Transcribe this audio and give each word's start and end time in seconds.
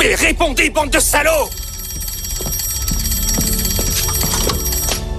Mais 0.00 0.14
répondez, 0.14 0.70
bande 0.70 0.88
de 0.88 0.98
salauds 0.98 1.50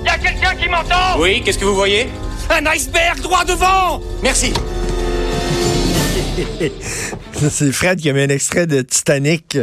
Y 0.03 0.09
a 0.09 0.17
quelqu'un 0.17 0.55
qui 0.55 0.67
m'entend 0.67 1.19
Oui, 1.19 1.43
qu'est-ce 1.45 1.59
que 1.59 1.65
vous 1.65 1.75
voyez? 1.75 2.09
Un 2.49 2.65
iceberg 2.65 3.19
droit 3.21 3.45
devant 3.45 4.01
Merci. 4.23 4.51
C'est 7.51 7.71
Fred 7.71 7.99
qui 7.99 8.09
a 8.09 8.13
mis 8.13 8.21
un 8.21 8.29
extrait 8.29 8.65
de 8.65 8.81
Titanic. 8.81 9.59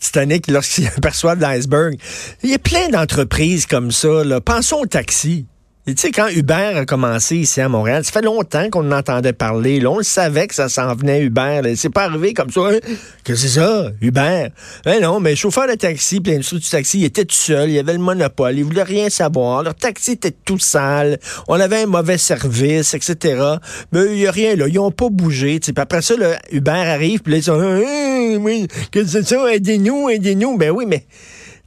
Titanic, 0.00 0.50
lorsqu'il 0.50 0.88
aperçoit 0.96 1.36
l'iceberg. 1.36 1.96
Il 2.42 2.50
y 2.50 2.54
a 2.54 2.58
plein 2.58 2.88
d'entreprises 2.88 3.66
comme 3.66 3.92
ça. 3.92 4.24
Là. 4.24 4.40
Pensons 4.40 4.80
au 4.80 4.86
taxi. 4.86 5.46
Tu 5.86 5.94
sais, 5.96 6.10
quand 6.10 6.26
Uber 6.26 6.72
a 6.78 6.84
commencé 6.84 7.36
ici 7.36 7.60
à 7.60 7.68
Montréal, 7.68 8.04
ça 8.04 8.10
fait 8.10 8.22
longtemps 8.22 8.68
qu'on 8.70 8.90
en 8.90 8.98
entendait 8.98 9.32
parler. 9.32 9.78
Là, 9.78 9.92
on 9.92 9.98
le 9.98 10.02
savait 10.02 10.48
que 10.48 10.54
ça 10.56 10.68
s'en 10.68 10.92
venait, 10.96 11.22
Uber. 11.22 11.62
C'est 11.76 11.90
pas 11.90 12.06
arrivé 12.06 12.34
comme 12.34 12.50
ça. 12.50 12.62
Hein? 12.70 12.78
Que 13.22 13.36
c'est 13.36 13.46
ça, 13.46 13.92
Uber? 14.00 14.48
Ben 14.84 15.00
non, 15.00 15.20
mais 15.20 15.36
chauffeur 15.36 15.68
de 15.68 15.74
taxi, 15.74 16.20
puis 16.20 16.32
l'industrie 16.32 16.58
du 16.58 16.68
taxi, 16.68 16.98
il 16.98 17.04
était 17.04 17.24
tout 17.24 17.36
seul. 17.36 17.70
Il 17.70 17.78
avait 17.78 17.92
le 17.92 18.00
monopole. 18.00 18.58
Il 18.58 18.64
voulait 18.64 18.82
rien 18.82 19.08
savoir. 19.10 19.62
Leur 19.62 19.76
taxi 19.76 20.12
était 20.12 20.32
tout 20.32 20.58
sale. 20.58 21.20
On 21.46 21.60
avait 21.60 21.82
un 21.82 21.86
mauvais 21.86 22.18
service, 22.18 22.92
etc. 22.92 23.40
Mais 23.92 24.06
il 24.10 24.18
y 24.18 24.26
a 24.26 24.32
rien, 24.32 24.56
là. 24.56 24.66
Ils 24.66 24.80
ont 24.80 24.90
pas 24.90 25.08
bougé. 25.08 25.60
Puis 25.60 25.72
après 25.76 26.02
ça, 26.02 26.16
là, 26.16 26.36
Uber 26.50 26.72
arrive, 26.72 27.20
puis 27.20 27.36
ils 27.36 27.42
sont... 27.44 27.60
Hein, 27.60 28.66
que 28.90 29.04
c'est 29.06 29.22
ça? 29.22 29.54
Aidez-nous, 29.54 30.10
aidez-nous. 30.10 30.58
Ben 30.58 30.72
oui, 30.72 30.84
mais... 30.84 31.06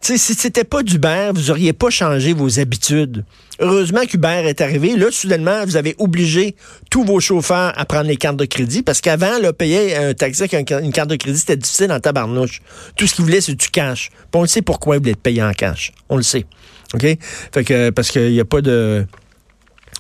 Tu 0.01 0.13
sais, 0.13 0.17
si 0.17 0.33
c'était 0.33 0.63
pas 0.63 0.81
d'Uber, 0.81 1.31
vous 1.33 1.51
auriez 1.51 1.73
pas 1.73 1.89
changé 1.89 2.31
vos 2.31 2.59
habitudes. 2.59 3.25
Heureusement 3.59 4.05
qu'Uber 4.05 4.43
est 4.45 4.61
arrivé. 4.61 4.95
Là, 4.95 5.07
soudainement, 5.11 5.65
vous 5.65 5.75
avez 5.75 5.95
obligé 5.99 6.55
tous 6.89 7.03
vos 7.03 7.19
chauffeurs 7.19 7.73
à 7.77 7.85
prendre 7.85 8.07
les 8.07 8.15
cartes 8.15 8.37
de 8.37 8.45
crédit 8.45 8.81
parce 8.81 9.01
qu'avant, 9.01 9.37
là, 9.39 9.51
payer 9.51 9.97
un 9.97 10.13
taxi 10.13 10.43
avec 10.43 10.71
une 10.71 10.93
carte 10.93 11.09
de 11.09 11.17
crédit, 11.17 11.37
c'était 11.37 11.57
difficile 11.57 11.91
en 11.91 11.99
tabarnouche. 11.99 12.61
Tout 12.95 13.07
ce 13.07 13.15
qu'ils 13.15 13.25
voulaient, 13.25 13.41
c'est 13.41 13.55
du 13.55 13.67
cash. 13.67 14.09
Puis 14.09 14.39
on 14.39 14.41
le 14.41 14.47
sait 14.47 14.61
pourquoi 14.61 14.95
ils 14.95 14.99
voulaient 14.99 15.11
être 15.11 15.21
payés 15.21 15.43
en 15.43 15.51
cash. 15.51 15.91
On 16.07 16.15
le 16.15 16.23
sait. 16.23 16.45
OK? 16.93 17.05
Fait 17.53 17.63
que, 17.65 17.89
parce 17.89 18.09
qu'il 18.09 18.31
n'y 18.31 18.39
a 18.39 18.45
pas 18.45 18.61
de... 18.61 19.05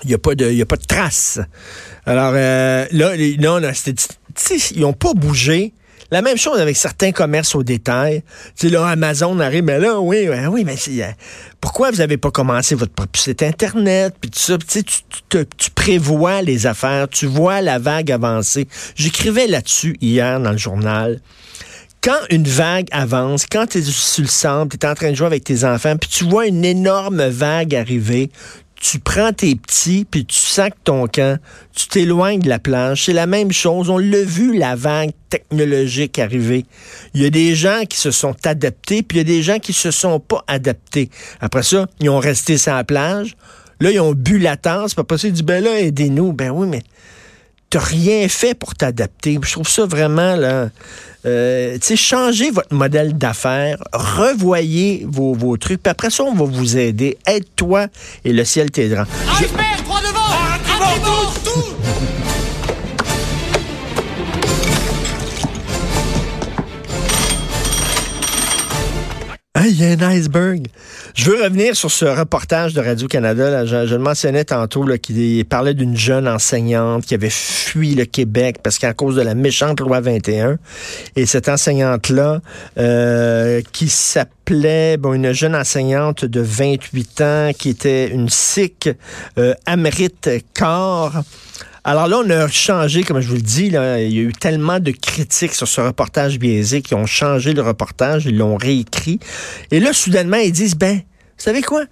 Il 0.05 0.07
n'y 0.07 0.13
a, 0.13 0.17
pas 0.17 0.33
de, 0.33 0.49
y 0.49 0.61
a 0.61 0.65
pas 0.65 0.77
de 0.77 0.85
traces. 0.85 1.41
Alors, 2.05 2.31
euh, 2.33 2.85
là, 2.91 3.17
non, 3.37 3.59
Ils 3.59 4.79
n'ont 4.79 4.93
pas 4.93 5.13
bougé. 5.13 5.73
La 6.11 6.23
même 6.23 6.37
chose 6.37 6.59
avec 6.59 6.75
certains 6.75 7.11
commerces 7.11 7.53
au 7.53 7.63
détail. 7.63 8.23
Tu 8.55 8.67
sais, 8.67 8.73
là, 8.73 8.87
Amazon 8.87 9.39
arrive, 9.39 9.63
mais 9.63 9.79
là, 9.79 9.99
oui, 9.99 10.27
ouais, 10.27 10.47
oui, 10.47 10.63
mais 10.65 10.75
euh, 10.87 11.11
pourquoi 11.61 11.91
vous 11.91 11.97
n'avez 11.97 12.17
pas 12.17 12.31
commencé 12.31 12.73
votre 12.73 12.93
propre 12.93 13.19
site 13.19 13.43
Internet, 13.43 14.15
puis 14.19 14.31
tout 14.31 14.39
ça, 14.39 14.57
tu 14.57 14.65
sais, 14.67 14.83
tu, 14.83 15.71
prévois 15.71 16.41
les 16.41 16.65
affaires, 16.65 17.07
tu 17.07 17.27
vois 17.27 17.61
la 17.61 17.77
vague 17.77 18.11
avancer. 18.11 18.67
J'écrivais 18.95 19.47
là-dessus 19.47 19.97
hier 20.01 20.39
dans 20.39 20.51
le 20.51 20.57
journal. 20.57 21.21
Quand 22.01 22.17
une 22.29 22.47
vague 22.47 22.87
avance, 22.91 23.45
quand 23.45 23.67
tu 23.67 23.79
es 23.79 23.81
sur 23.81 24.23
le 24.23 24.29
centre, 24.29 24.77
tu 24.77 24.85
es 24.85 24.89
en 24.89 24.95
train 24.95 25.11
de 25.11 25.15
jouer 25.15 25.27
avec 25.27 25.43
tes 25.43 25.63
enfants, 25.63 25.95
puis 25.97 26.09
tu 26.09 26.23
vois 26.23 26.47
une 26.47 26.65
énorme 26.65 27.27
vague 27.27 27.75
arriver, 27.75 28.31
tu 28.79 28.99
prends 28.99 29.33
tes 29.33 29.55
petits, 29.55 30.05
puis 30.09 30.25
tu 30.25 30.37
sacs 30.37 30.75
ton 30.83 31.07
camp, 31.07 31.37
tu 31.75 31.87
t'éloignes 31.87 32.39
de 32.39 32.47
la 32.47 32.59
plage. 32.59 33.05
C'est 33.05 33.13
la 33.13 33.27
même 33.27 33.51
chose. 33.51 33.89
On 33.89 33.97
l'a 33.97 34.23
vu, 34.23 34.57
la 34.57 34.75
vague 34.75 35.11
technologique 35.29 36.17
arriver. 36.17 36.65
Il 37.13 37.21
y 37.21 37.25
a 37.25 37.29
des 37.29 37.55
gens 37.55 37.83
qui 37.89 37.97
se 37.97 38.11
sont 38.11 38.35
adaptés, 38.45 39.03
puis 39.03 39.17
il 39.17 39.19
y 39.19 39.21
a 39.21 39.35
des 39.35 39.43
gens 39.43 39.59
qui 39.59 39.73
se 39.73 39.91
sont 39.91 40.19
pas 40.19 40.43
adaptés. 40.47 41.09
Après 41.41 41.63
ça, 41.63 41.87
ils 41.99 42.09
ont 42.09 42.19
resté 42.19 42.57
sur 42.57 42.73
la 42.73 42.85
plage. 42.85 43.35
Là, 43.81 43.91
ils 43.91 43.99
ont 43.99 44.13
bu 44.13 44.39
la 44.39 44.55
tasse, 44.55 44.93
puis 44.93 45.01
après 45.01 45.17
ça, 45.17 45.27
ils 45.27 45.33
disent, 45.33 45.43
ben 45.43 45.63
là, 45.63 45.79
aidez-nous. 45.79 46.31
Ben 46.33 46.49
oui, 46.49 46.67
mais 46.67 46.83
t'as 47.69 47.79
rien 47.79 48.27
fait 48.27 48.53
pour 48.53 48.75
t'adapter. 48.75 49.39
Je 49.41 49.51
trouve 49.51 49.69
ça 49.69 49.85
vraiment, 49.85 50.35
là, 50.35 50.69
euh, 51.25 51.73
tu 51.73 51.87
sais, 51.87 51.95
changez 51.95 52.51
votre 52.51 52.73
modèle 52.73 53.17
d'affaires, 53.17 53.77
revoyez 53.93 55.05
vos, 55.07 55.33
vos 55.33 55.57
trucs, 55.57 55.83
puis 55.83 55.91
après 55.91 56.09
ça, 56.09 56.23
on 56.23 56.33
va 56.33 56.45
vous 56.45 56.77
aider. 56.77 57.17
Aide-toi 57.25 57.87
et 58.25 58.33
le 58.33 58.43
ciel 58.45 58.71
t'aidera. 58.71 59.05
Iceberg, 59.39 59.79
Ah, 69.61 69.67
il 69.67 69.77
y 69.77 69.83
a 69.83 69.89
un 69.89 70.11
iceberg. 70.11 70.67
Je 71.15 71.29
veux 71.29 71.43
revenir 71.43 71.75
sur 71.75 71.91
ce 71.91 72.05
reportage 72.05 72.73
de 72.73 72.79
Radio-Canada. 72.79 73.65
Je, 73.65 73.93
le 73.93 73.97
mentionnais 73.97 74.45
tantôt, 74.45 74.85
là, 74.85 74.97
qui 74.97 75.45
parlait 75.49 75.73
d'une 75.73 75.97
jeune 75.97 76.29
enseignante 76.29 77.05
qui 77.05 77.13
avait 77.13 77.29
fui 77.29 77.93
le 77.93 78.05
Québec 78.05 78.59
parce 78.63 78.79
qu'à 78.79 78.93
cause 78.93 79.17
de 79.17 79.21
la 79.21 79.35
méchante 79.35 79.81
loi 79.81 79.99
21. 79.99 80.59
Et 81.17 81.25
cette 81.25 81.49
enseignante-là, 81.49 82.39
euh, 82.77 83.61
qui 83.73 83.89
s'appelait, 83.89 84.95
bon, 84.95 85.11
une 85.11 85.33
jeune 85.33 85.57
enseignante 85.57 86.23
de 86.23 86.39
28 86.39 87.21
ans, 87.21 87.51
qui 87.57 87.67
était 87.67 88.07
une 88.11 88.29
sikh, 88.29 88.89
euh, 89.37 89.53
Amrit. 89.65 90.07
Alors 91.83 92.07
là, 92.07 92.21
on 92.23 92.29
a 92.29 92.47
changé, 92.47 93.03
comme 93.03 93.21
je 93.21 93.29
vous 93.29 93.35
le 93.35 93.41
dis, 93.41 93.67
il 93.67 93.73
y 93.73 93.77
a 93.77 93.99
eu 94.01 94.33
tellement 94.33 94.79
de 94.79 94.91
critiques 94.91 95.55
sur 95.55 95.67
ce 95.67 95.81
reportage 95.81 96.37
biaisé 96.37 96.81
qui 96.81 96.93
ont 96.93 97.05
changé 97.05 97.53
le 97.53 97.61
reportage, 97.61 98.25
ils 98.25 98.37
l'ont 98.37 98.57
réécrit. 98.57 99.19
Et 99.71 99.79
là, 99.79 99.93
soudainement, 99.93 100.37
ils 100.37 100.51
disent, 100.51 100.75
ben, 100.75 100.95
vous 100.97 101.43
savez 101.43 101.61
quoi? 101.61 101.85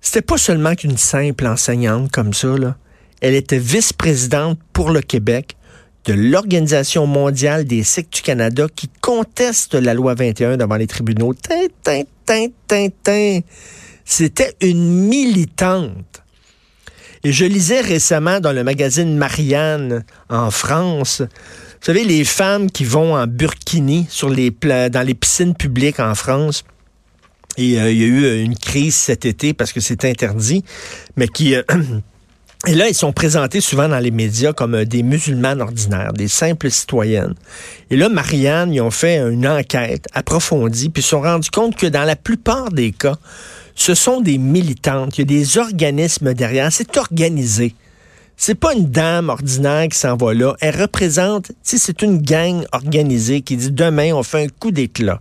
C'était 0.00 0.22
pas 0.22 0.38
seulement 0.38 0.74
qu'une 0.74 0.98
simple 0.98 1.46
enseignante 1.46 2.10
comme 2.10 2.34
ça, 2.34 2.48
là. 2.58 2.76
Elle 3.20 3.36
était 3.36 3.58
vice-présidente 3.58 4.58
pour 4.72 4.90
le 4.90 5.00
Québec 5.00 5.56
de 6.06 6.14
l'Organisation 6.14 7.06
mondiale 7.06 7.64
des 7.64 7.84
Sikhs 7.84 8.10
du 8.10 8.22
Canada 8.22 8.66
qui 8.74 8.90
conteste 9.00 9.74
la 9.74 9.94
loi 9.94 10.14
21 10.14 10.56
devant 10.56 10.74
les 10.74 10.88
tribunaux. 10.88 11.32
Tin, 11.32 11.66
tin, 11.84 12.02
tin, 12.26 12.46
tin, 12.66 12.88
tin. 13.04 13.38
C'était 14.04 14.56
une 14.60 15.06
militante. 15.06 16.21
Et 17.24 17.32
je 17.32 17.44
lisais 17.44 17.80
récemment 17.80 18.40
dans 18.40 18.52
le 18.52 18.64
magazine 18.64 19.16
Marianne 19.16 20.04
en 20.28 20.50
France, 20.50 21.22
vous 21.82 21.86
savez, 21.86 22.04
les 22.04 22.24
femmes 22.24 22.70
qui 22.70 22.84
vont 22.84 23.16
en 23.16 23.26
burkini 23.26 24.06
dans 24.22 25.02
les 25.04 25.14
piscines 25.14 25.54
publiques 25.54 25.98
en 25.98 26.14
France. 26.14 26.62
Et 27.56 27.80
euh, 27.80 27.90
il 27.90 27.98
y 27.98 28.04
a 28.04 28.06
eu 28.06 28.24
euh, 28.24 28.44
une 28.44 28.56
crise 28.56 28.94
cet 28.94 29.24
été 29.24 29.52
parce 29.52 29.72
que 29.72 29.80
c'est 29.80 30.04
interdit, 30.04 30.64
mais 31.16 31.26
qui... 31.26 31.56
euh, 31.56 31.62
et 32.68 32.76
là, 32.76 32.88
ils 32.88 32.94
sont 32.94 33.12
présentés 33.12 33.60
souvent 33.60 33.88
dans 33.88 33.98
les 33.98 34.12
médias 34.12 34.52
comme 34.52 34.84
des 34.84 35.02
musulmanes 35.02 35.60
ordinaires, 35.60 36.12
des 36.12 36.28
simples 36.28 36.70
citoyennes. 36.70 37.34
Et 37.90 37.96
là, 37.96 38.08
Marianne, 38.08 38.72
ils 38.72 38.80
ont 38.80 38.92
fait 38.92 39.18
une 39.18 39.48
enquête 39.48 40.06
approfondie, 40.12 40.88
puis 40.88 41.00
ils 41.00 41.04
se 41.04 41.10
sont 41.10 41.20
rendus 41.20 41.50
compte 41.50 41.74
que 41.74 41.88
dans 41.88 42.04
la 42.04 42.14
plupart 42.14 42.70
des 42.70 42.92
cas, 42.92 43.16
ce 43.74 43.94
sont 43.94 44.20
des 44.20 44.38
militantes. 44.38 45.18
Il 45.18 45.20
y 45.20 45.22
a 45.22 45.38
des 45.38 45.58
organismes 45.58 46.34
derrière. 46.34 46.72
C'est 46.72 46.96
organisé. 46.96 47.74
C'est 48.36 48.54
pas 48.54 48.74
une 48.74 48.90
dame 48.90 49.28
ordinaire 49.28 49.88
qui 49.88 49.98
s'en 49.98 50.16
va 50.16 50.34
là. 50.34 50.56
Elle 50.60 50.80
représente, 50.80 51.52
sais, 51.62 51.78
c'est 51.78 52.02
une 52.02 52.18
gang 52.18 52.64
organisée 52.72 53.42
qui 53.42 53.56
dit 53.56 53.70
demain, 53.70 54.12
on 54.14 54.22
fait 54.22 54.44
un 54.44 54.48
coup 54.48 54.70
d'éclat. 54.70 55.20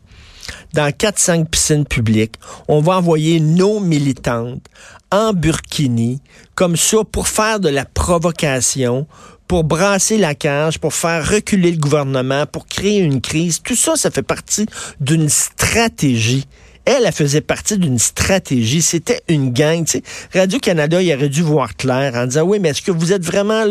Dans 0.74 0.90
4-5 0.90 1.46
piscines 1.46 1.86
publiques, 1.86 2.36
on 2.68 2.81
va 2.81 2.98
envoyer 2.98 3.40
nos 3.40 3.80
militantes 3.80 4.66
en 5.12 5.34
burkini, 5.34 6.22
comme 6.56 6.78
ça, 6.78 7.04
pour 7.10 7.28
faire 7.28 7.60
de 7.60 7.70
la 7.70 7.86
provocation, 7.86 9.06
pour 9.48 9.66
brasser 9.66 10.18
la 10.18 10.34
cage, 10.34 10.80
pour 10.80 10.94
faire 10.94 11.30
reculer 11.30 11.72
le 11.72 11.78
gouvernement, 11.78 12.46
pour 12.46 12.66
créer 12.66 13.00
une 13.00 13.20
crise. 13.20 13.62
Tout 13.62 13.75
ça, 13.75 13.98
ça 13.98 14.10
fait 14.10 14.24
partie 14.24 14.66
d'une 15.02 15.28
stratégie. 15.28 16.48
Elle, 16.86 17.04
elle 17.06 17.12
faisait 17.12 17.42
partie 17.42 17.78
d'une 17.78 18.00
stratégie. 18.00 18.81
C'était 18.81 19.22
une 19.28 19.54
gang. 19.54 19.86
Radio-Canada, 20.33 21.01
il 21.01 21.13
aurait 21.13 21.30
dû 21.30 21.44
voir 21.44 21.75
clair 21.75 22.16
en 22.16 22.25
disant, 22.25 22.44
oui, 22.44 22.60
mais 22.60 22.69
est-ce 22.69 22.81
que 22.81 22.92
vous 22.92 23.13
êtes 23.13 23.24
vraiment 23.24 23.63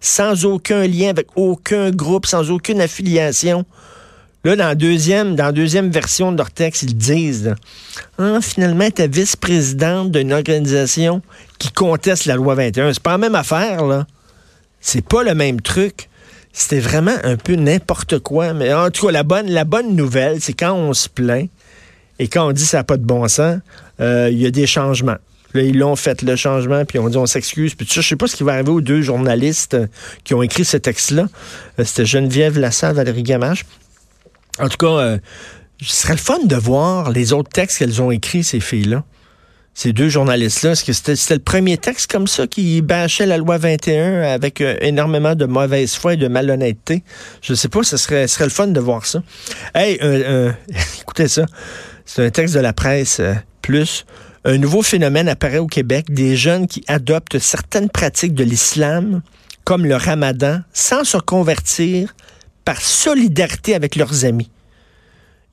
sans 0.00 0.44
aucun 0.44 0.86
lien 0.86 1.08
avec 1.08 1.28
aucun 1.36 1.90
groupe, 1.90 2.26
sans 2.26 2.50
aucune 2.50 2.80
affiliation? 2.80 3.64
Là, 4.44 4.54
dans 4.54 4.66
la 4.66 4.74
deuxième, 4.74 5.90
version 5.90 6.30
de 6.30 6.38
leur 6.38 6.50
texte, 6.50 6.82
ils 6.82 6.96
disent, 6.96 7.54
ah, 8.18 8.38
finalement, 8.40 8.88
tu 8.90 9.02
es 9.02 9.08
vice-présidente 9.08 10.12
d'une 10.12 10.32
organisation 10.32 11.22
qui 11.58 11.72
conteste 11.72 12.26
la 12.26 12.36
loi 12.36 12.54
21. 12.54 12.92
C'est 12.92 13.02
pas 13.02 13.12
la 13.12 13.18
même 13.18 13.34
affaire, 13.34 13.84
là. 13.84 14.06
C'est 14.80 15.04
pas 15.04 15.24
le 15.24 15.34
même 15.34 15.60
truc. 15.60 16.08
C'était 16.52 16.80
vraiment 16.80 17.16
un 17.24 17.36
peu 17.36 17.56
n'importe 17.56 18.20
quoi. 18.20 18.52
Mais 18.52 18.72
en 18.72 18.90
tout 18.90 19.06
cas, 19.06 19.12
la 19.12 19.22
bonne, 19.22 19.48
la 19.48 19.64
bonne 19.64 19.96
nouvelle, 19.96 20.40
c'est 20.40 20.52
quand 20.52 20.72
on 20.72 20.92
se 20.94 21.08
plaint 21.08 21.48
et 22.18 22.28
quand 22.28 22.48
on 22.48 22.52
dit 22.52 22.64
ça 22.64 22.78
n'a 22.78 22.84
pas 22.84 22.96
de 22.96 23.04
bon 23.04 23.26
sens, 23.28 23.58
euh, 24.00 24.28
il 24.30 24.38
y 24.38 24.46
a 24.46 24.50
des 24.50 24.66
changements. 24.66 25.16
Là, 25.54 25.62
ils 25.62 25.78
l'ont 25.78 25.96
fait 25.96 26.22
le 26.22 26.36
changement, 26.36 26.84
puis 26.84 26.98
on 26.98 27.08
dit 27.08 27.16
on 27.16 27.26
s'excuse. 27.26 27.74
Puis 27.74 27.88
je 27.90 28.00
sais 28.00 28.16
pas 28.16 28.26
ce 28.26 28.36
qui 28.36 28.42
va 28.42 28.52
arriver 28.54 28.70
aux 28.70 28.80
deux 28.80 29.00
journalistes 29.00 29.74
euh, 29.74 29.86
qui 30.24 30.34
ont 30.34 30.42
écrit 30.42 30.64
ce 30.64 30.76
texte-là. 30.76 31.26
Euh, 31.78 31.84
C'était 31.84 32.04
Geneviève 32.04 32.58
Lassalle, 32.58 32.94
Valérie 32.94 33.22
Gamache. 33.22 33.64
En 34.58 34.68
tout 34.68 34.76
cas, 34.76 35.18
ce 35.80 35.94
serait 35.94 36.14
le 36.14 36.18
fun 36.18 36.40
de 36.44 36.56
voir 36.56 37.12
les 37.12 37.32
autres 37.32 37.50
textes 37.50 37.78
qu'elles 37.78 38.02
ont 38.02 38.10
écrits, 38.10 38.42
ces 38.42 38.58
filles-là. 38.58 39.04
Ces 39.72 39.92
deux 39.92 40.08
journalistes-là, 40.08 40.72
est-ce 40.72 40.84
que 40.84 40.92
c'était 40.92 41.34
le 41.34 41.40
premier 41.40 41.78
texte 41.78 42.10
comme 42.10 42.26
ça 42.26 42.48
qui 42.48 42.82
bâchait 42.82 43.26
la 43.26 43.38
loi 43.38 43.58
21 43.58 44.22
avec 44.22 44.60
énormément 44.80 45.36
de 45.36 45.44
mauvaise 45.44 45.94
foi 45.94 46.14
et 46.14 46.16
de 46.16 46.26
malhonnêteté? 46.26 47.04
Je 47.40 47.54
sais 47.54 47.68
pas, 47.68 47.84
ce 47.84 47.96
serait, 47.96 48.26
serait 48.26 48.46
le 48.46 48.50
fun 48.50 48.66
de 48.66 48.80
voir 48.80 49.06
ça. 49.06 49.22
Hey, 49.76 49.96
euh, 50.02 50.50
écoutez 51.00 51.28
ça. 51.28 51.46
C'est 52.08 52.24
un 52.24 52.30
texte 52.30 52.54
de 52.54 52.60
la 52.60 52.72
presse 52.72 53.20
euh, 53.20 53.34
plus. 53.60 54.06
Un 54.46 54.56
nouveau 54.56 54.80
phénomène 54.80 55.28
apparaît 55.28 55.58
au 55.58 55.66
Québec, 55.66 56.06
des 56.08 56.36
jeunes 56.36 56.66
qui 56.66 56.82
adoptent 56.88 57.38
certaines 57.38 57.90
pratiques 57.90 58.32
de 58.32 58.44
l'islam, 58.44 59.20
comme 59.64 59.84
le 59.84 59.94
ramadan, 59.94 60.60
sans 60.72 61.04
se 61.04 61.18
convertir 61.18 62.14
par 62.64 62.80
solidarité 62.80 63.74
avec 63.74 63.94
leurs 63.94 64.24
amis. 64.24 64.50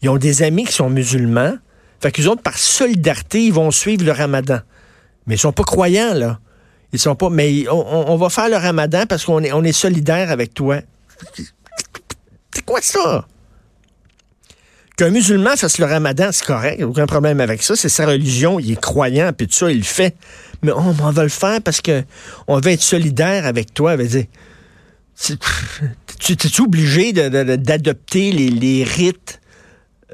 Ils 0.02 0.07
ont 0.07 0.16
des 0.16 0.44
amis 0.44 0.63
qui 0.63 0.72
sont 0.72 0.90
musulmans, 0.90 1.56
fait 2.00 2.13
qu'ils 2.13 2.30
autres, 2.30 2.42
par 2.42 2.57
solidarité, 2.57 3.44
ils 3.44 3.54
vont 3.54 3.69
suivre 3.69 4.06
le 4.06 4.13
ramadan. 4.13 4.60
Mais 5.28 5.36
ils 5.36 5.40
sont 5.40 5.52
pas 5.52 5.63
croyants, 5.63 6.13
là. 6.13 6.40
Ils 6.94 7.00
sont 7.00 7.16
pas. 7.16 7.30
Mais 7.30 7.68
on 7.69 8.16
va 8.16 8.30
faire 8.30 8.48
le 8.48 8.56
ramadan 8.56 9.06
parce 9.07 9.25
qu'on 9.25 9.44
est, 9.44 9.52
on 9.52 9.63
est 9.66 9.74
solidaire 9.74 10.31
avec 10.31 10.54
toi. 10.54 10.80
C'est 12.54 12.63
quoi 12.66 12.80
ça? 12.81 13.28
Qu'un 14.97 15.09
musulman 15.09 15.57
fasse 15.57 15.77
le 15.77 15.86
ramadan, 15.86 16.30
c'est 16.31 16.45
correct, 16.45 16.81
aucun 16.81 17.06
problème 17.06 17.42
avec 17.42 17.62
ça. 17.63 17.75
C'est 17.75 17.89
sa 17.89 18.06
religion, 18.06 18.59
il 18.59 18.71
est 18.71 18.80
croyant, 18.80 19.31
puis 19.38 19.47
tout 19.47 19.53
ça, 19.53 19.69
il 19.69 19.80
le 19.80 19.83
fait. 19.83 20.15
Mais 20.63 20.71
on 20.71 20.92
va 20.92 21.24
le 21.24 21.30
faire 21.30 21.62
parce 21.62 21.81
que 21.81 22.03
on 22.47 22.59
va 22.59 22.71
être 22.71 22.81
solidaire 22.81 23.45
avec 23.45 23.74
toi. 23.74 23.97
veut 23.97 24.07
dire, 24.07 24.25
tu 26.19 26.33
es 26.33 26.62
obligé 26.62 27.12
d'adopter 27.12 28.31
les, 28.31 28.83
rites 28.83 29.42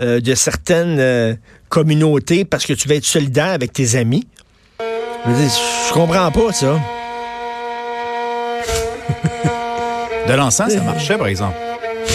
euh, 0.01 0.19
de 0.19 0.33
certaines 0.33 1.00
euh, 1.00 1.36
communautés 1.69 2.44
parce 2.44 2.66
que 2.66 2.74
tu 2.74 2.88
vas 2.88 2.95
être 2.95 3.06
solidaire 3.06 3.51
avec 3.51 3.74
tes 3.74 3.95
amis? 3.95 4.28
Je, 4.80 5.30
veux 5.31 5.38
dire, 5.38 5.51
je 5.88 5.94
comprends 5.94 6.31
pas 6.31 6.54
ça. 6.54 6.80
De 10.28 10.33
l'encens, 10.33 10.74
ça 10.74 10.81
marchait, 10.81 11.18
par 11.18 11.28
exemple. 11.28 11.56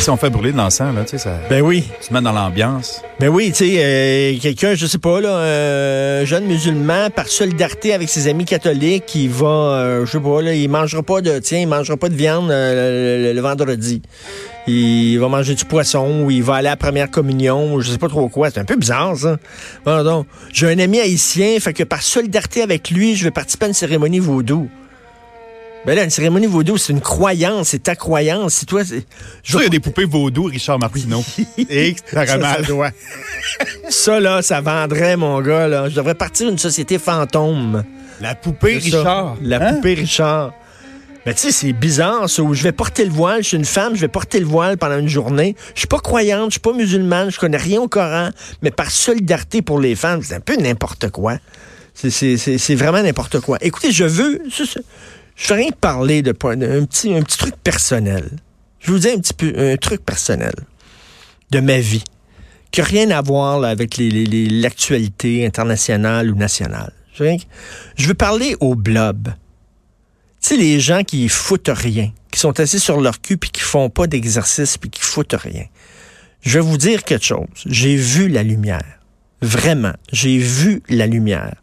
Si 0.00 0.10
on 0.10 0.16
fait 0.16 0.30
brûler 0.30 0.52
de 0.52 0.56
l'encens, 0.56 0.94
là, 0.94 1.02
tu 1.02 1.10
sais, 1.10 1.18
ça 1.18 1.40
Ben 1.50 1.62
oui. 1.62 1.82
se 2.00 2.12
met 2.12 2.20
dans 2.20 2.30
l'ambiance. 2.30 3.02
Ben 3.18 3.28
oui, 3.28 3.48
tu 3.48 3.66
sais, 3.66 3.74
euh, 3.78 4.38
quelqu'un, 4.40 4.74
je 4.74 4.86
sais 4.86 4.98
pas, 4.98 5.20
là, 5.20 6.20
un 6.20 6.24
jeune 6.24 6.44
musulman, 6.44 7.10
par 7.10 7.26
solidarité 7.26 7.92
avec 7.92 8.08
ses 8.08 8.28
amis 8.28 8.44
catholiques, 8.44 9.12
il 9.16 9.30
va, 9.30 9.46
euh, 9.46 10.06
je 10.06 10.12
sais 10.12 10.20
pas, 10.20 10.42
là, 10.42 10.54
il 10.54 10.68
mangera 10.70 11.02
pas 11.02 11.20
de, 11.22 11.40
tiens, 11.40 11.58
il 11.58 11.66
mangera 11.66 11.96
pas 11.96 12.08
de 12.08 12.14
viande 12.14 12.50
euh, 12.52 13.32
le, 13.32 13.40
vendredi. 13.40 14.00
Il 14.68 15.18
va 15.18 15.28
manger 15.28 15.56
du 15.56 15.64
poisson 15.64 16.22
ou 16.24 16.30
il 16.30 16.42
va 16.42 16.56
aller 16.56 16.68
à 16.68 16.72
la 16.72 16.76
première 16.76 17.10
communion, 17.10 17.74
ou 17.74 17.80
je 17.80 17.90
sais 17.90 17.98
pas 17.98 18.08
trop 18.08 18.28
quoi. 18.28 18.50
C'est 18.50 18.60
un 18.60 18.64
peu 18.64 18.76
bizarre, 18.76 19.16
ça. 19.16 19.38
Pardon. 19.82 20.24
J'ai 20.52 20.68
un 20.68 20.78
ami 20.78 21.00
haïtien, 21.00 21.58
fait 21.58 21.72
que 21.72 21.82
par 21.82 22.02
solidarité 22.02 22.62
avec 22.62 22.90
lui, 22.90 23.16
je 23.16 23.24
vais 23.24 23.32
participer 23.32 23.64
à 23.64 23.68
une 23.68 23.74
cérémonie 23.74 24.20
vaudou. 24.20 24.68
Ben 25.84 25.94
là, 25.94 26.02
une 26.02 26.10
cérémonie 26.10 26.46
vaudou, 26.46 26.76
c'est 26.78 26.92
une 26.92 27.00
croyance, 27.00 27.68
c'est 27.68 27.82
ta 27.84 27.94
croyance. 27.94 28.54
C'est 28.54 28.66
toi, 28.66 28.84
c'est... 28.84 29.04
Je 29.44 29.56
il 29.58 29.62
y 29.62 29.66
a 29.66 29.68
des 29.68 29.78
poupées 29.80 30.04
vaudou, 30.04 30.44
Richard 30.44 30.78
Martineau. 30.80 31.22
Et 31.70 31.94
ça 32.10 32.26
Ça, 32.26 32.32
ça 32.32 32.38
mal. 32.38 32.64
doit. 32.64 32.90
ça, 33.88 34.18
là, 34.18 34.42
ça 34.42 34.60
vendrait, 34.60 35.16
mon 35.16 35.40
gars, 35.40 35.68
là. 35.68 35.88
Je 35.88 35.94
devrais 35.94 36.14
partir 36.16 36.48
d'une 36.48 36.58
société 36.58 36.98
fantôme. 36.98 37.84
La 38.20 38.34
poupée. 38.34 38.78
Richard. 38.78 39.36
La 39.42 39.58
Hein? 39.64 39.74
poupée 39.74 39.94
Richard. 39.94 40.52
Mais 41.24 41.34
tu 41.34 41.40
sais, 41.40 41.52
c'est 41.52 41.72
bizarre, 41.72 42.28
ça, 42.30 42.42
où 42.42 42.54
je 42.54 42.62
vais 42.62 42.72
porter 42.72 43.04
le 43.04 43.10
voile, 43.10 43.42
je 43.42 43.48
suis 43.48 43.56
une 43.56 43.64
femme, 43.64 43.94
je 43.96 44.00
vais 44.00 44.08
porter 44.08 44.38
le 44.40 44.46
voile 44.46 44.78
pendant 44.78 44.98
une 44.98 45.08
journée. 45.08 45.54
Je 45.74 45.80
suis 45.80 45.88
pas 45.88 45.98
croyante, 45.98 46.46
je 46.50 46.52
suis 46.52 46.60
pas 46.60 46.72
musulmane, 46.72 47.30
je 47.30 47.38
connais 47.38 47.56
rien 47.56 47.80
au 47.80 47.88
Coran, 47.88 48.30
mais 48.62 48.70
par 48.70 48.90
solidarité 48.92 49.60
pour 49.62 49.80
les 49.80 49.94
femmes, 49.96 50.22
c'est 50.22 50.34
un 50.34 50.40
peu 50.40 50.56
n'importe 50.56 51.10
quoi. 51.10 51.38
C'est- 51.94 52.10
C'est 52.10 52.36
c'est- 52.36 52.58
c'est 52.58 52.74
vraiment 52.76 53.02
n'importe 53.02 53.40
quoi. 53.40 53.58
Écoutez, 53.60 53.90
je 53.90 54.04
veux, 54.04 54.40
je, 55.36 55.48
veux 55.48 55.60
rien 55.60 55.70
parler 55.80 56.22
de 56.22 56.32
point- 56.32 56.60
un 56.60 56.84
petit, 56.84 57.14
un 57.14 57.22
petit 57.22 57.38
truc 57.38 57.54
personnel. 57.62 58.30
Je 58.80 58.86
vais 58.88 58.92
vous 58.92 58.98
dire 58.98 59.12
un 59.16 59.20
petit 59.20 59.34
peu, 59.34 59.52
un 59.56 59.76
truc 59.76 60.04
personnel 60.04 60.54
de 61.50 61.60
ma 61.60 61.78
vie 61.78 62.04
qui 62.72 62.80
n'a 62.80 62.86
rien 62.86 63.10
à 63.10 63.20
voir 63.22 63.60
là, 63.60 63.68
avec 63.68 63.96
les- 63.96 64.10
les- 64.10 64.48
l'actualité 64.48 65.46
internationale 65.46 66.30
ou 66.30 66.34
nationale. 66.36 66.92
Je 67.14 67.22
veux, 67.22 67.28
rien- 67.30 67.38
je 67.96 68.08
veux 68.08 68.14
parler 68.14 68.56
au 68.60 68.74
blob. 68.74 69.28
Tu 70.42 70.48
sais, 70.48 70.56
les 70.56 70.80
gens 70.80 71.02
qui 71.02 71.28
foutent 71.28 71.70
rien, 71.72 72.12
qui 72.30 72.38
sont 72.38 72.58
assis 72.60 72.78
sur 72.80 73.00
leur 73.00 73.20
cul 73.20 73.36
puis 73.36 73.50
qui 73.50 73.62
font 73.62 73.88
pas 73.90 74.06
d'exercice 74.06 74.76
puis 74.78 74.90
qui 74.90 75.00
foutent 75.00 75.34
rien. 75.38 75.64
Je 76.42 76.58
vais 76.58 76.64
vous 76.64 76.76
dire 76.76 77.02
quelque 77.04 77.24
chose. 77.24 77.46
J'ai 77.64 77.96
vu 77.96 78.28
la 78.28 78.42
lumière. 78.42 78.84
Vraiment, 79.42 79.92
j'ai 80.12 80.38
vu 80.38 80.82
la 80.88 81.06
lumière. 81.06 81.54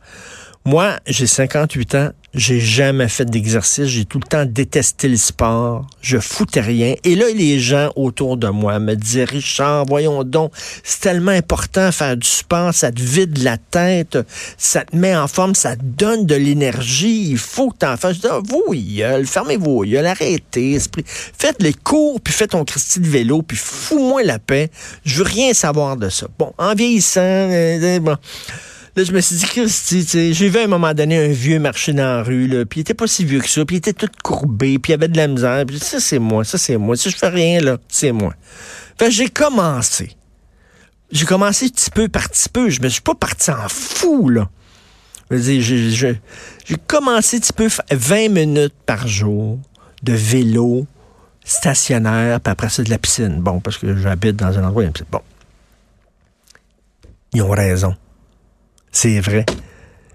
Moi, 0.65 0.97
j'ai 1.07 1.27
58 1.27 1.95
ans, 1.95 2.09
j'ai 2.33 2.59
jamais 2.59 3.07
fait 3.07 3.25
d'exercice, 3.25 3.85
j'ai 3.85 4.05
tout 4.05 4.19
le 4.19 4.27
temps 4.27 4.45
détesté 4.45 5.07
le 5.07 5.17
sport, 5.17 5.85
je 6.01 6.17
foutais 6.17 6.61
rien. 6.61 6.95
Et 7.03 7.15
là, 7.15 7.25
les 7.35 7.59
gens 7.59 7.91
autour 7.95 8.37
de 8.37 8.47
moi 8.47 8.79
me 8.79 8.95
disaient, 8.95 9.23
Richard, 9.23 9.85
voyons 9.85 10.23
donc, 10.23 10.51
c'est 10.83 11.01
tellement 11.01 11.31
important 11.31 11.91
faire 11.91 12.17
du 12.17 12.27
sport, 12.27 12.73
ça 12.73 12.91
te 12.91 13.01
vide 13.01 13.37
la 13.43 13.57
tête, 13.57 14.17
ça 14.57 14.83
te 14.83 14.95
met 14.95 15.15
en 15.15 15.27
forme, 15.27 15.53
ça 15.53 15.75
te 15.75 15.83
donne 15.83 16.25
de 16.25 16.35
l'énergie, 16.35 17.29
il 17.29 17.37
faut 17.37 17.69
que 17.69 17.77
t'en 17.77 17.97
fasses. 17.97 18.15
Je 18.15 18.21
dis, 18.21 18.27
ah, 18.29 18.39
vos 18.43 18.73
gueules, 18.73 19.27
fermez 19.27 19.57
vos 19.57 19.83
gueules, 19.83 20.05
arrêtez, 20.05 20.73
esprit. 20.73 21.03
Faites 21.05 21.61
les 21.61 21.73
cours, 21.73 22.19
puis 22.19 22.33
faites 22.33 22.51
ton 22.51 22.65
Christy 22.65 22.99
de 22.99 23.07
vélo, 23.07 23.41
puis 23.43 23.57
fous-moi 23.57 24.23
la 24.23 24.39
paix. 24.39 24.69
Je 25.05 25.17
veux 25.17 25.29
rien 25.29 25.53
savoir 25.53 25.97
de 25.97 26.09
ça. 26.09 26.27
Bon, 26.39 26.53
en 26.57 26.73
vieillissant, 26.73 27.21
euh, 27.21 27.99
euh. 27.99 28.15
Là, 28.95 29.03
je 29.03 29.11
me 29.11 29.21
suis 29.21 29.37
dit, 29.37 29.45
Christy, 29.45 30.33
j'ai 30.33 30.49
vu 30.49 30.59
à 30.59 30.63
un 30.65 30.67
moment 30.67 30.93
donné 30.93 31.17
un 31.25 31.29
vieux 31.29 31.57
marcher 31.59 31.93
dans 31.93 32.03
la 32.17 32.21
rue, 32.23 32.47
là, 32.47 32.63
puis 32.63 32.79
il 32.79 32.81
était 32.81 32.93
pas 32.93 33.07
si 33.07 33.25
vieux 33.25 33.39
que 33.39 33.49
ça, 33.49 33.65
puis 33.65 33.77
il 33.77 33.79
était 33.79 33.93
tout 33.93 34.07
courbé, 34.23 34.77
puis 34.77 34.91
il 34.91 34.93
avait 34.93 35.07
de 35.07 35.17
la 35.17 35.27
misère, 35.27 35.65
puis 35.65 35.79
ça, 35.79 35.99
c'est 35.99 36.19
moi, 36.19 36.43
ça, 36.43 36.59
c'est 36.59 36.77
moi. 36.77 36.95
Si 36.95 37.09
je 37.09 37.17
fais 37.17 37.29
rien, 37.29 37.59
là, 37.59 37.77
c'est 37.87 38.11
moi. 38.11 38.35
Fait 38.99 39.09
j'ai 39.09 39.29
commencé. 39.29 40.15
J'ai 41.11 41.25
commencé 41.25 41.69
petit 41.69 41.89
peu 41.89 42.07
par 42.07 42.29
petit 42.29 42.49
peu. 42.49 42.69
Je 42.69 42.81
me 42.81 42.89
suis 42.89 43.01
pas 43.01 43.15
parti 43.15 43.49
en 43.49 43.67
fou, 43.67 44.29
là. 44.29 44.47
J'ai- 45.31 46.19
commencé 46.87 47.39
petit 47.39 47.53
peu, 47.53 47.69
fa- 47.69 47.85
20 47.89 48.29
minutes 48.29 48.75
par 48.85 49.07
jour 49.07 49.57
de 50.03 50.13
vélo 50.13 50.85
stationnaire, 51.43 52.39
puis 52.39 52.51
après 52.51 52.69
ça, 52.69 52.83
de 52.83 52.89
la 52.91 52.99
piscine. 52.99 53.41
Bon, 53.41 53.59
parce 53.59 53.79
que 53.79 53.97
j'habite 53.97 54.35
dans 54.35 54.55
un 54.57 54.63
endroit. 54.65 54.83
Bon. 55.11 55.21
Ils 57.33 57.41
ont 57.41 57.49
raison. 57.49 57.95
C'est 58.93 59.19
vrai. 59.19 59.45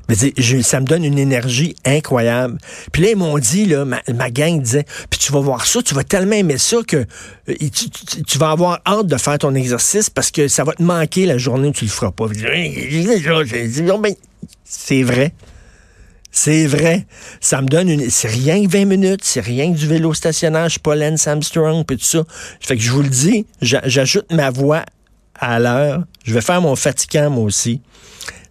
Mais 0.09 0.15
ça 0.63 0.81
me 0.81 0.87
donne 0.87 1.05
une 1.05 1.19
énergie 1.19 1.77
incroyable. 1.85 2.57
Puis 2.93 3.03
là, 3.03 3.11
ils 3.11 3.17
m'ont 3.17 3.37
dit, 3.39 3.67
là, 3.67 3.85
ma, 3.85 4.01
ma 4.15 4.31
gang 4.31 4.59
disait, 4.59 4.87
puis 5.11 5.19
tu 5.21 5.33
vas 5.33 5.41
voir 5.41 5.67
ça, 5.67 5.83
tu 5.83 5.95
vas 5.95 6.03
tellement 6.03 6.33
aimer 6.37 6.57
ça 6.57 6.79
que 6.87 6.97
euh, 6.97 7.55
tu, 8.27 8.39
vas 8.39 8.53
avoir 8.53 8.81
hâte 8.87 9.07
de 9.07 9.17
faire 9.19 9.37
ton 9.37 9.55
exercice 9.55 10.09
parce 10.09 10.31
que 10.31 10.49
ça 10.49 10.65
va 10.65 10.73
te 10.73 10.83
manquer 10.83 11.27
la 11.27 11.37
journée 11.37 11.69
où 11.69 11.73
tu 11.73 11.85
le 11.85 11.91
feras 11.91 12.11
pas. 12.11 12.25
C'est 14.65 15.03
vrai. 15.03 15.35
C'est 16.31 16.67
vrai. 16.67 17.07
Ça 17.43 17.61
me 17.61 17.67
donne 17.67 17.91
une. 17.91 18.09
C'est 18.09 18.29
rien 18.29 18.65
que 18.65 18.71
20 18.71 18.87
minutes, 18.87 19.21
c'est 19.25 19.41
rien 19.41 19.73
que 19.73 19.77
du 19.77 19.87
vélo 19.87 20.15
stationnaire. 20.15 20.65
Je 20.65 20.73
suis 20.73 20.81
pas 20.81 20.95
Lance 20.95 21.27
Armstrong, 21.27 21.85
tout 21.85 21.97
ça. 22.01 22.23
Fait 22.61 22.77
que 22.77 22.83
je 22.83 22.91
vous 22.93 23.03
le 23.03 23.09
dis, 23.11 23.45
j'a- 23.61 23.87
j'ajoute 23.87 24.33
ma 24.33 24.51
voix 24.51 24.85
à 25.39 25.59
l'heure. 25.59 26.05
Je 26.25 26.33
vais 26.33 26.41
faire 26.41 26.63
mon 26.63 26.77
fatigant, 26.77 27.29
moi 27.29 27.45
aussi. 27.45 27.83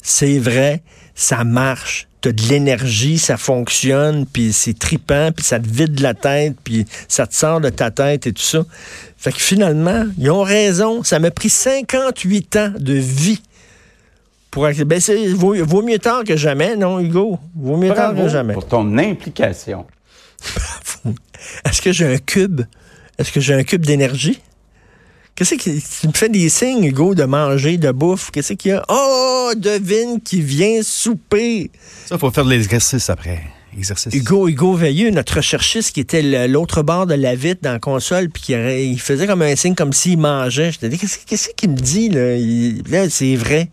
C'est 0.09 0.39
vrai, 0.39 0.83
ça 1.15 1.43
marche. 1.43 2.07
T'as 2.21 2.31
de 2.31 2.41
l'énergie, 2.43 3.19
ça 3.19 3.35
fonctionne, 3.35 4.25
puis 4.25 4.53
c'est 4.53 4.79
tripant, 4.79 5.31
puis 5.35 5.43
ça 5.43 5.59
te 5.59 5.67
vide 5.67 5.99
la 5.99 6.13
tête, 6.13 6.55
puis 6.63 6.85
ça 7.09 7.27
te 7.27 7.35
sort 7.35 7.59
de 7.59 7.67
ta 7.67 7.91
tête 7.91 8.25
et 8.25 8.31
tout 8.31 8.41
ça. 8.41 8.63
Fait 9.17 9.33
que 9.33 9.41
finalement, 9.41 10.05
ils 10.17 10.31
ont 10.31 10.43
raison. 10.43 11.03
Ça 11.03 11.19
m'a 11.19 11.29
pris 11.29 11.49
58 11.49 12.55
ans 12.55 12.71
de 12.79 12.93
vie 12.93 13.41
pour 14.49 14.65
ben 14.85 14.99
c'est 15.01 15.27
vaut, 15.33 15.53
vaut 15.65 15.81
mieux 15.81 15.99
tard 15.99 16.23
que 16.23 16.37
jamais, 16.37 16.77
non, 16.77 17.01
Hugo? 17.01 17.37
Vaut 17.53 17.75
mieux 17.75 17.93
tard 17.93 18.15
que 18.15 18.29
jamais. 18.29 18.53
pour 18.53 18.65
ton 18.65 18.97
implication. 18.97 19.85
Est-ce 21.65 21.81
que 21.81 21.91
j'ai 21.91 22.13
un 22.13 22.17
cube? 22.17 22.61
Est-ce 23.17 23.33
que 23.33 23.41
j'ai 23.41 23.55
un 23.55 23.63
cube 23.63 23.85
d'énergie? 23.85 24.39
Qu'est-ce 25.37 25.53
qui. 25.55 25.81
Tu 26.01 26.07
me 26.07 26.13
fais 26.13 26.29
des 26.29 26.49
signes, 26.49 26.83
Hugo, 26.83 27.13
de 27.15 27.23
manger, 27.23 27.77
de 27.77 27.91
bouffe? 27.91 28.31
Qu'est-ce 28.31 28.53
qu'il 28.53 28.71
y 28.71 28.73
a? 28.73 28.83
Oh, 28.89 29.51
devine 29.55 30.19
qui 30.19 30.41
vient 30.41 30.81
souper. 30.83 31.69
Ça, 32.07 32.17
faut 32.17 32.31
faire 32.31 32.43
de 32.43 32.49
l'exercice 32.49 33.09
après. 33.09 33.43
exercice. 33.77 34.11
Hugo, 34.13 34.47
Hugo 34.47 34.73
Veilleux, 34.73 35.11
notre 35.11 35.35
recherchiste 35.35 35.93
qui 35.93 35.99
était 35.99 36.47
l'autre 36.47 36.81
bord 36.81 37.05
de 37.05 37.13
la 37.13 37.35
vitre 37.35 37.61
dans 37.61 37.73
la 37.73 37.79
console, 37.79 38.29
puis 38.29 38.41
qui 38.41 38.53
il 38.53 38.99
faisait 38.99 39.27
comme 39.27 39.43
un 39.43 39.55
signe 39.55 39.75
comme 39.75 39.93
s'il 39.93 40.17
mangeait. 40.17 40.71
Je 40.71 40.79
te 40.79 40.85
dis, 40.87 40.97
qu'est-ce 40.97 41.49
qu'il 41.55 41.69
me 41.69 41.75
dit, 41.77 42.09
là? 42.09 42.35
Il- 42.35 42.81
là, 42.89 43.07
c'est 43.09 43.35
vrai. 43.35 43.69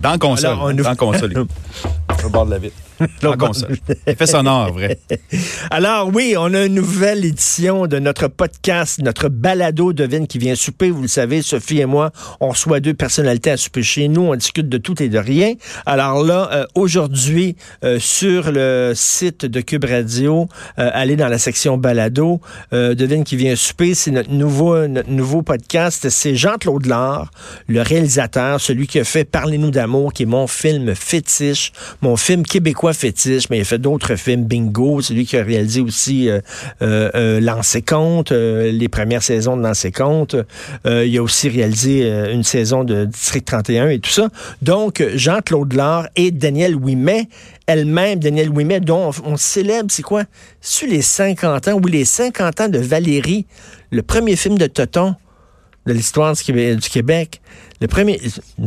Dans 0.00 0.12
la 0.12 0.18
console. 0.18 0.46
Alors, 0.50 0.64
on 0.66 0.72
nous- 0.72 0.84
Dans 0.84 0.90
la 0.90 0.96
console. 0.96 1.34
Au 2.24 2.28
bord 2.28 2.46
de 2.46 2.52
la 2.52 2.58
vitre. 2.58 2.76
La 3.22 3.36
console. 3.36 3.76
Effet 4.06 4.26
sonore, 4.26 4.72
vrai. 4.72 4.98
Alors 5.70 6.10
oui, 6.12 6.34
on 6.38 6.52
a 6.54 6.64
une 6.64 6.74
nouvelle 6.74 7.24
édition 7.24 7.86
de 7.86 7.98
notre 7.98 8.28
podcast, 8.28 9.00
notre 9.02 9.28
balado 9.28 9.92
devine 9.92 10.26
qui 10.26 10.38
vient 10.38 10.54
souper. 10.54 10.90
Vous 10.90 11.02
le 11.02 11.08
savez, 11.08 11.42
Sophie 11.42 11.80
et 11.80 11.86
moi, 11.86 12.10
on 12.40 12.48
reçoit 12.48 12.80
deux 12.80 12.94
personnalités 12.94 13.50
à 13.50 13.56
souper 13.56 13.82
chez 13.82 14.08
nous. 14.08 14.22
On 14.22 14.34
discute 14.34 14.68
de 14.68 14.78
tout 14.78 15.02
et 15.02 15.08
de 15.08 15.18
rien. 15.18 15.54
Alors 15.86 16.22
là, 16.22 16.48
euh, 16.52 16.66
aujourd'hui, 16.74 17.56
euh, 17.84 17.98
sur 17.98 18.52
le 18.52 18.92
site 18.94 19.46
de 19.46 19.60
Cube 19.60 19.84
Radio, 19.84 20.48
euh, 20.78 20.90
allez 20.92 21.16
dans 21.16 21.28
la 21.28 21.38
section 21.38 21.78
balado. 21.78 22.40
Devine 22.72 23.24
qui 23.24 23.36
vient 23.36 23.56
souper, 23.56 23.94
c'est 23.94 24.10
notre 24.10 24.30
nouveau, 24.30 24.86
notre 24.86 25.10
nouveau 25.10 25.42
podcast. 25.42 26.08
C'est 26.10 26.34
Jean-Claude 26.34 26.86
Lard, 26.86 27.30
le 27.66 27.82
réalisateur, 27.82 28.60
celui 28.60 28.86
qui 28.86 28.98
a 28.98 29.04
fait 29.04 29.24
Parlez-nous 29.24 29.70
d'amour, 29.70 30.12
qui 30.12 30.24
est 30.24 30.26
mon 30.26 30.46
film 30.46 30.94
fétiche, 30.94 31.72
mon 32.00 32.16
film 32.16 32.44
québécois 32.44 32.91
fétiche, 32.92 33.48
mais 33.50 33.58
il 33.58 33.60
a 33.62 33.64
fait 33.64 33.78
d'autres 33.78 34.16
films, 34.16 34.44
Bingo, 34.44 35.00
c'est 35.00 35.14
lui 35.14 35.26
qui 35.26 35.36
a 35.36 35.42
réalisé 35.42 35.80
aussi 35.80 36.28
euh, 36.28 36.40
euh, 36.82 37.10
euh, 37.14 37.80
compte, 37.86 38.32
euh, 38.32 38.70
les 38.72 38.88
premières 38.88 39.22
saisons 39.22 39.56
de 39.56 39.62
Lancer 39.62 39.92
compte. 39.92 40.36
Il 40.84 41.16
a 41.16 41.22
aussi 41.22 41.48
réalisé 41.48 42.08
une 42.32 42.42
saison 42.42 42.84
de 42.84 43.04
District 43.04 43.44
31 43.44 43.88
et 43.88 43.98
tout 43.98 44.10
ça. 44.10 44.28
Donc, 44.60 45.04
Jean-Claude 45.14 45.72
Lard 45.72 46.08
et 46.16 46.30
Daniel 46.30 46.76
Ouimet, 46.76 47.28
elle-même, 47.66 48.18
Daniel 48.18 48.50
Ouimet, 48.50 48.80
dont 48.80 49.10
on, 49.24 49.36
célèbre, 49.36 49.88
c'est 49.90 50.02
quoi? 50.02 50.24
Sur 50.60 50.88
les 50.88 51.02
50 51.02 51.68
ans, 51.68 51.80
oui, 51.82 51.92
les 51.92 52.04
50 52.04 52.60
ans 52.60 52.68
de 52.68 52.78
Valérie, 52.78 53.46
le 53.90 54.02
premier 54.02 54.36
film 54.36 54.58
de 54.58 54.66
Toton 54.66 55.14
de 55.86 55.92
l'histoire 55.92 56.34
du 56.34 56.88
Québec. 56.88 57.40
Le 57.80 57.88
premier, 57.88 58.20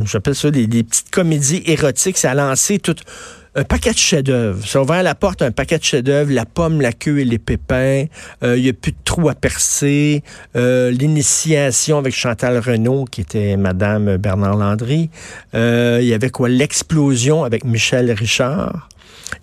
j'appelle 0.04 0.36
ça 0.36 0.52
des, 0.52 0.68
des 0.68 0.84
petites 0.84 1.10
comédies 1.10 1.64
érotiques, 1.66 2.18
ça 2.18 2.32
a 2.32 2.34
lancé 2.34 2.80
tout 2.80 2.96
un 3.56 3.64
paquet 3.64 3.92
de 3.92 3.98
chefs-d'œuvre. 3.98 4.66
Ça 4.68 4.80
a 4.80 4.82
ouvert 4.82 5.02
la 5.02 5.16
porte 5.16 5.42
un 5.42 5.52
paquet 5.52 5.78
de 5.78 5.84
chefs-d'œuvre, 5.84 6.32
La 6.32 6.46
pomme, 6.46 6.82
la 6.82 6.92
queue 6.92 7.20
et 7.20 7.26
les 7.26 7.40
pépins. 7.40 8.06
Euh, 8.44 8.58
Il 8.58 8.64
n'y 8.64 8.70
a 8.70 8.74
plus 8.74 8.92
de 8.92 8.98
trous 9.06 9.30
à 9.30 9.36
percer. 9.36 10.24
Euh, 10.56 10.92
L'initiation 10.92 11.98
avec 11.98 12.14
Chantal 12.14 12.58
Renault, 12.60 13.06
qui 13.06 13.22
était 13.22 13.56
Madame 13.56 14.18
Bernard 14.18 14.58
Landry. 14.58 15.10
Euh, 15.54 16.00
Il 16.02 16.08
y 16.08 16.14
avait 16.14 16.30
quoi? 16.30 16.50
L'explosion 16.50 17.44
avec 17.46 17.64
Michel 17.64 18.12
Richard. 18.12 18.90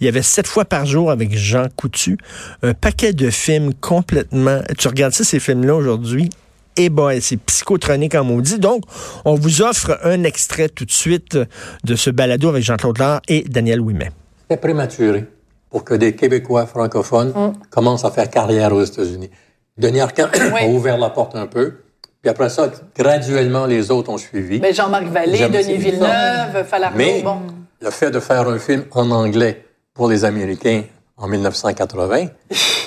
Il 0.01 0.05
y 0.05 0.09
avait 0.09 0.23
sept 0.23 0.47
fois 0.47 0.65
par 0.65 0.87
jour 0.87 1.11
avec 1.11 1.35
Jean 1.37 1.67
Coutu. 1.75 2.19
Un 2.63 2.75
paquet 2.75 3.13
de 3.13 3.31
films 3.31 3.73
complètement... 3.75 4.61
Tu 4.79 4.89
regardes 4.89 5.13
ça, 5.13 5.25
ces 5.25 5.41
films-là, 5.41 5.75
aujourd'hui, 5.75 6.29
et 6.77 6.89
boy, 6.89 7.21
c'est 7.21 7.37
psychotronique 7.37 8.15
en 8.15 8.25
maudit. 8.25 8.59
Donc, 8.59 8.83
on 9.25 9.35
vous 9.35 9.63
offre 9.63 9.99
un 10.05 10.25
extrait 10.25 10.69
tout 10.69 10.85
de 10.85 10.93
suite 10.93 11.39
de 11.85 11.97
ce 11.97 12.11
balado 12.11 12.49
avec 12.49 12.63
Jean-Claude 12.65 12.99
Lard 12.99 13.21
et 13.29 13.43
Daniel 13.43 13.81
Ouimet. 13.81 14.11
C'était 14.43 14.61
prématuré 14.61 15.25
pour 15.71 15.85
que 15.85 15.95
des 15.95 16.15
Québécois 16.15 16.67
francophones 16.67 17.55
commencent 17.71 18.05
à 18.05 18.11
faire 18.11 18.31
carrière 18.31 18.73
aux 18.73 18.85
États-Unis. 18.85 19.31
Denis 19.79 20.01
Arcand 20.01 20.29
a 20.61 20.67
ouvert 20.67 20.99
la 20.99 21.11
porte 21.11 21.35
un 21.35 21.47
peu, 21.47 21.79
puis 22.21 22.31
après 22.31 22.51
ça, 22.51 22.71
graduellement, 22.97 23.67
les 23.67 23.91
autres 23.91 24.11
ont 24.11 24.19
suivi. 24.19 24.61
Ben, 24.61 24.75
Jean-Marc 24.75 25.07
Vallée, 25.07 25.49
Denis 25.49 25.77
Villeneuve, 25.77 26.65
Falardeau, 26.67 26.99
Mais 26.99 27.23
bon. 27.23 27.39
le 27.81 27.91
fait 27.91 28.11
de 28.11 28.21
faire 28.21 28.49
un 28.49 28.59
film 28.59 28.85
en 28.93 29.11
anglais 29.11 29.65
pour 29.95 30.09
les 30.09 30.25
Américains 30.25 30.85
en 31.23 31.29
1980, 31.29 32.27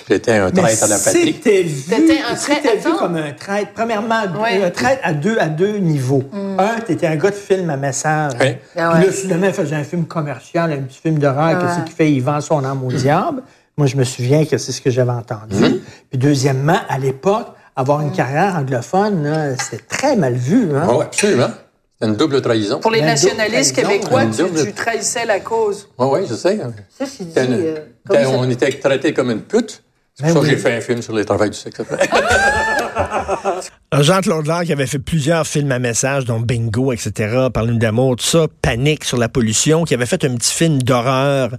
c'était 0.07 0.33
un 0.33 0.51
traître 0.51 0.83
à 0.83 0.87
la 0.87 0.97
patrie. 0.99 1.33
C'était 1.33 1.63
vu, 1.63 1.81
C'était 1.87 2.19
un 2.85 2.91
comme 2.97 3.15
un 3.15 3.31
traître. 3.31 3.71
Premièrement, 3.73 4.23
Ouais. 4.41 4.61
un 4.61 4.69
traître 4.71 5.01
à 5.05 5.13
deux, 5.13 5.37
à 5.39 5.47
deux 5.47 5.77
niveaux. 5.77 6.23
Un, 6.33 6.81
t'étais 6.85 7.07
un 7.07 7.15
gars 7.15 7.29
de 7.29 7.35
film 7.35 7.69
à 7.69 7.77
message. 7.77 8.33
Ah 8.35 8.37
Puis 8.39 8.49
ouais. 8.75 9.05
là, 9.05 9.11
soudainement, 9.13 9.47
il 9.47 9.53
faisait 9.53 9.75
un 9.77 9.83
film 9.85 10.05
commercial, 10.05 10.69
un 10.73 10.81
petit 10.81 10.99
film 10.99 11.17
d'horreur. 11.17 11.55
Ah 11.55 11.55
Qu'est-ce 11.55 11.79
ouais. 11.79 11.85
qu'il 11.85 11.95
fait? 11.95 12.11
Il 12.11 12.21
vend 12.21 12.41
son 12.41 12.63
âme 12.65 12.83
au 12.83 12.91
diable. 12.91 13.41
Moi, 13.77 13.87
je 13.87 13.95
me 13.95 14.03
souviens 14.03 14.45
que 14.45 14.57
c'est 14.57 14.73
ce 14.73 14.81
que 14.81 14.89
j'avais 14.91 15.11
entendu. 15.11 15.55
Puis 16.09 16.19
deuxièmement, 16.19 16.79
à 16.89 16.97
l'époque, 16.99 17.47
avoir 17.77 18.01
une 18.01 18.11
carrière 18.11 18.55
anglophone, 18.57 19.55
c'était 19.59 19.83
très 19.83 20.15
mal 20.17 20.33
vu. 20.33 20.69
Hein? 20.75 20.87
Oui, 20.89 21.03
absolument. 21.05 21.49
Une 22.01 22.15
double 22.15 22.41
trahison. 22.41 22.79
Pour 22.79 22.91
les 22.91 23.01
nationalistes 23.01 23.75
québécois, 23.75 24.23
tu, 24.25 24.43
tu 24.65 24.73
trahissais 24.73 25.25
la 25.25 25.39
cause. 25.39 25.87
Oui, 25.97 26.07
oui, 26.11 26.27
je 26.29 26.35
sais. 26.35 26.59
Ça, 26.97 27.05
c'est 27.05 27.23
dit. 27.25 27.39
Une- 27.39 27.53
euh, 27.53 27.75
ça- 28.11 28.29
on 28.29 28.49
était 28.49 28.69
traités 28.71 29.13
comme 29.13 29.31
une 29.31 29.41
pute. 29.41 29.81
C'est 30.13 30.23
pour 30.25 30.27
Ben 30.27 30.33
ça 30.33 30.39
que 30.39 30.45
oui. 30.45 30.49
j'ai 30.51 30.57
fait 30.57 30.73
un 30.77 30.81
film 30.81 31.01
sur 31.01 31.13
les 31.15 31.25
travails 31.25 31.49
du 31.49 31.57
sexe. 31.57 31.81
Jean-Claude 34.01 34.45
qui 34.65 34.71
avait 34.73 34.87
fait 34.87 34.99
plusieurs 34.99 35.47
films 35.47 35.71
à 35.71 35.79
message, 35.79 36.25
dont 36.25 36.39
Bingo, 36.39 36.91
etc., 36.91 37.47
Parle-nous 37.53 37.77
d'amour, 37.77 38.15
tout 38.17 38.25
ça, 38.25 38.47
Panique 38.61 39.03
sur 39.03 39.17
la 39.17 39.29
pollution, 39.29 39.83
qui 39.83 39.93
avait 39.93 40.05
fait 40.05 40.23
un 40.25 40.35
petit 40.35 40.53
film 40.53 40.81
d'horreur 40.81 41.51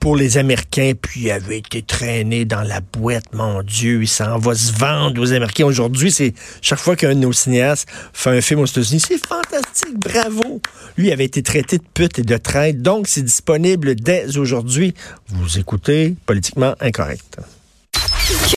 pour 0.00 0.16
les 0.16 0.38
Américains, 0.38 0.92
puis 1.00 1.30
avait 1.30 1.58
été 1.58 1.82
traîné 1.82 2.44
dans 2.44 2.62
la 2.62 2.80
boîte, 2.80 3.32
mon 3.32 3.62
Dieu, 3.62 4.02
il 4.02 4.08
s'en 4.08 4.38
va 4.38 4.54
se 4.54 4.72
vendre 4.72 5.20
aux 5.20 5.32
Américains. 5.32 5.64
Aujourd'hui, 5.64 6.12
c'est 6.12 6.34
chaque 6.62 6.78
fois 6.78 6.96
qu'un 6.96 7.14
de 7.14 7.20
nos 7.20 7.32
cinéastes 7.32 7.88
fait 8.12 8.30
un 8.30 8.40
film 8.40 8.60
aux 8.60 8.66
États-Unis, 8.66 9.02
c'est 9.06 9.26
fantastique, 9.26 9.98
bravo! 9.98 10.60
Lui 10.96 11.12
avait 11.12 11.24
été 11.24 11.42
traité 11.42 11.78
de 11.78 11.84
pute 11.94 12.18
et 12.18 12.22
de 12.22 12.36
traître, 12.36 12.80
donc 12.80 13.08
c'est 13.08 13.22
disponible 13.22 13.94
dès 13.94 14.36
aujourd'hui. 14.38 14.94
Vous 15.28 15.58
écoutez 15.58 16.14
Politiquement 16.26 16.74
Incorrect. 16.80 17.38